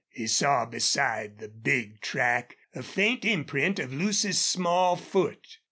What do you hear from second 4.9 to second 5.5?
foot.